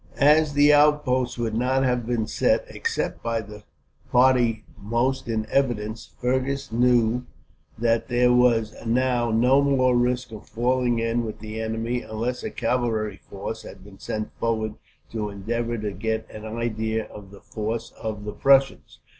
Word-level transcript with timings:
As 0.17 0.53
the 0.53 0.73
outposts 0.73 1.37
would 1.37 1.53
not 1.53 1.83
have 1.83 2.07
been 2.07 2.25
set, 2.25 2.65
except 2.69 3.21
by 3.21 3.39
the 3.39 3.63
party 4.11 4.63
most 4.75 5.27
in 5.27 5.45
advance, 5.51 6.09
Fergus 6.19 6.71
knew 6.71 7.27
that 7.77 8.07
there 8.07 8.33
was 8.33 8.73
now 8.83 9.29
no 9.29 9.61
more 9.61 9.95
risk 9.95 10.31
of 10.31 10.49
falling 10.49 10.97
in 10.97 11.23
with 11.23 11.37
the 11.37 11.61
enemy; 11.61 12.01
unless 12.01 12.41
a 12.41 12.49
cavalry 12.49 13.17
force 13.29 13.61
had 13.61 13.83
been 13.83 13.99
sent 13.99 14.31
forward, 14.39 14.73
to 15.11 15.29
endeavour 15.29 15.77
to 15.77 15.91
get 15.91 16.27
an 16.31 16.45
idea 16.47 17.05
of 17.05 17.29
the 17.29 17.39
force 17.41 17.91
of 17.91 18.25
the 18.25 18.33
Prussians. 18.33 18.97